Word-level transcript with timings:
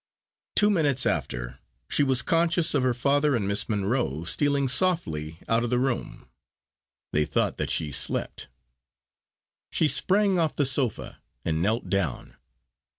Two 0.55 0.71
minutes 0.71 1.05
after, 1.05 1.59
she 1.87 2.01
was 2.01 2.23
conscious 2.23 2.73
of 2.73 2.81
her 2.81 2.95
father 2.95 3.35
and 3.35 3.47
Miss 3.47 3.69
Monro 3.69 4.23
stealing 4.23 4.67
softly 4.67 5.37
out 5.47 5.63
of 5.63 5.69
the 5.69 5.77
room. 5.77 6.27
They 7.13 7.23
thought 7.23 7.57
that 7.57 7.69
she 7.69 7.91
slept. 7.91 8.47
She 9.69 9.87
sprang 9.87 10.39
off 10.39 10.55
the 10.55 10.65
sofa 10.65 11.21
and 11.45 11.61
knelt 11.61 11.87
down. 11.91 12.35